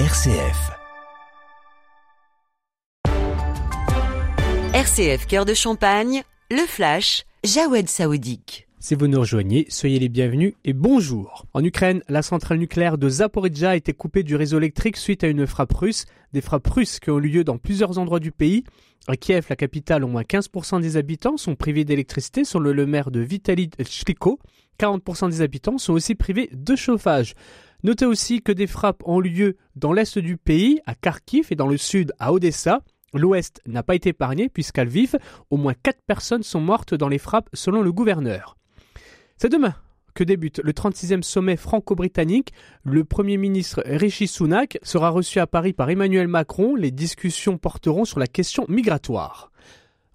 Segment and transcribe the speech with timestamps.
[0.00, 0.72] RCF.
[4.74, 8.66] RCF Cœur de Champagne, le flash, Jawed Saoudique.
[8.80, 11.46] Si vous nous rejoignez, soyez les bienvenus et bonjour.
[11.54, 15.28] En Ukraine, la centrale nucléaire de Zaporizhzhia a été coupée du réseau électrique suite à
[15.28, 16.06] une frappe russe.
[16.32, 18.64] Des frappes russes qui ont lieu dans plusieurs endroits du pays.
[19.06, 23.12] À Kiev, la capitale, au moins 15% des habitants sont privés d'électricité, sur le maire
[23.12, 24.40] de Vitaly Chliko.
[24.80, 27.34] 40% des habitants sont aussi privés de chauffage.
[27.84, 31.66] Notez aussi que des frappes ont lieu dans l'est du pays, à Kharkiv, et dans
[31.66, 32.80] le sud, à Odessa.
[33.12, 35.16] L'ouest n'a pas été épargné puisqu'à Lviv,
[35.50, 38.56] au moins 4 personnes sont mortes dans les frappes selon le gouverneur.
[39.36, 39.74] C'est demain
[40.14, 42.52] que débute le 36e sommet franco-britannique.
[42.84, 46.76] Le Premier ministre Rishi Sunak sera reçu à Paris par Emmanuel Macron.
[46.76, 49.50] Les discussions porteront sur la question migratoire.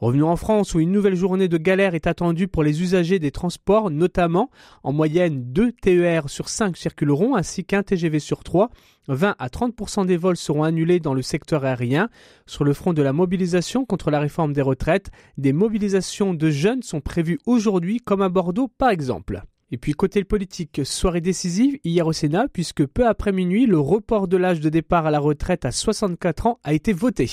[0.00, 3.32] Revenons en France où une nouvelle journée de galère est attendue pour les usagers des
[3.32, 4.48] transports, notamment
[4.84, 8.70] en moyenne 2 TER sur 5 circuleront ainsi qu'un TGV sur 3.
[9.08, 12.10] 20 à 30% des vols seront annulés dans le secteur aérien.
[12.46, 16.82] Sur le front de la mobilisation contre la réforme des retraites, des mobilisations de jeunes
[16.82, 19.42] sont prévues aujourd'hui comme à Bordeaux par exemple.
[19.70, 24.26] Et puis côté politique, soirée décisive hier au Sénat puisque peu après minuit, le report
[24.26, 27.28] de l'âge de départ à la retraite à 64 ans a été voté.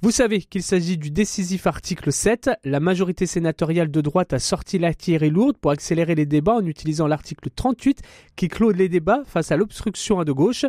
[0.00, 2.50] Vous savez qu'il s'agit du décisif article 7.
[2.64, 6.66] La majorité sénatoriale de droite a sorti la et lourde pour accélérer les débats en
[6.66, 8.00] utilisant l'article 38
[8.36, 10.66] qui clôt les débats face à l'obstruction à de gauche.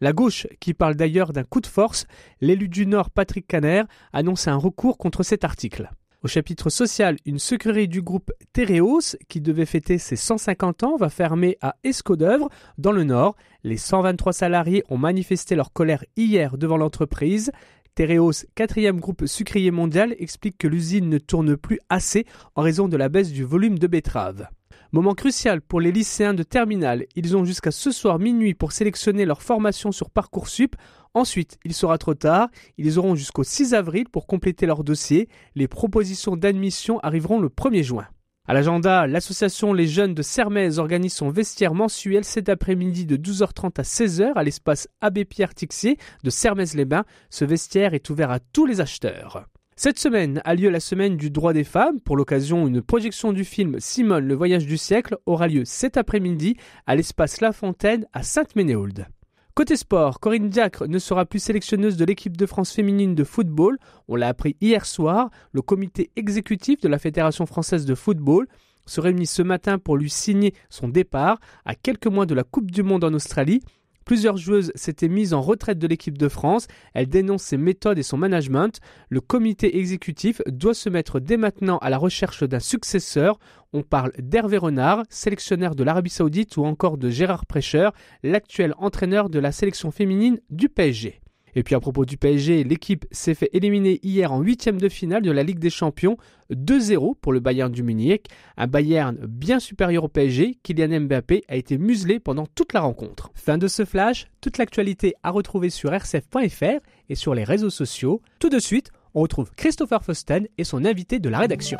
[0.00, 2.06] La gauche, qui parle d'ailleurs d'un coup de force,
[2.40, 3.82] l'élu du Nord Patrick Caner
[4.12, 5.90] annonce un recours contre cet article.
[6.24, 11.08] Au chapitre social, une sucrerie du groupe Tereos, qui devait fêter ses 150 ans, va
[11.08, 12.48] fermer à Escaudœuvre,
[12.78, 13.34] dans le Nord.
[13.64, 17.50] Les 123 salariés ont manifesté leur colère hier devant l'entreprise.
[17.96, 22.96] Tereos, quatrième groupe sucrier mondial, explique que l'usine ne tourne plus assez en raison de
[22.96, 24.46] la baisse du volume de betteraves.
[24.92, 27.06] Moment crucial pour les lycéens de terminale.
[27.16, 30.76] Ils ont jusqu'à ce soir minuit pour sélectionner leur formation sur Parcoursup.
[31.14, 32.48] Ensuite, il sera trop tard.
[32.78, 35.28] Ils auront jusqu'au 6 avril pour compléter leur dossier.
[35.54, 38.06] Les propositions d'admission arriveront le 1er juin.
[38.48, 43.78] À l'agenda, l'association Les Jeunes de Sermez organise son vestiaire mensuel cet après-midi de 12h30
[43.78, 47.04] à 16h à l'espace Abbé Pierre Tixier de Sermez-les-Bains.
[47.30, 49.46] Ce vestiaire est ouvert à tous les acheteurs.
[49.74, 51.98] Cette semaine a lieu la semaine du droit des femmes.
[52.00, 56.56] Pour l'occasion, une projection du film Simone, le voyage du siècle aura lieu cet après-midi
[56.86, 59.06] à l'espace La Fontaine à Sainte-Ménéhould.
[59.54, 63.78] Côté sport, Corinne Diacre ne sera plus sélectionneuse de l'équipe de France féminine de football.
[64.08, 65.30] On l'a appris hier soir.
[65.52, 68.46] Le comité exécutif de la Fédération française de football
[68.86, 72.70] se réunit ce matin pour lui signer son départ à quelques mois de la Coupe
[72.70, 73.62] du Monde en Australie.
[74.04, 76.66] Plusieurs joueuses s'étaient mises en retraite de l'équipe de France.
[76.94, 78.80] Elles dénoncent ses méthodes et son management.
[79.08, 83.38] Le comité exécutif doit se mettre dès maintenant à la recherche d'un successeur.
[83.72, 87.92] On parle d'Hervé Renard, sélectionneur de l'Arabie Saoudite, ou encore de Gérard Prêcheur,
[88.22, 91.21] l'actuel entraîneur de la sélection féminine du PSG.
[91.54, 95.22] Et puis à propos du PSG, l'équipe s'est fait éliminer hier en huitième de finale
[95.22, 96.16] de la Ligue des Champions
[96.50, 98.26] 2-0 pour le Bayern du Munich.
[98.56, 103.30] Un Bayern bien supérieur au PSG, Kylian Mbappé a été muselé pendant toute la rencontre.
[103.34, 108.22] Fin de ce flash, toute l'actualité à retrouver sur rcf.fr et sur les réseaux sociaux.
[108.38, 111.78] Tout de suite, on retrouve Christopher Fosten et son invité de la rédaction.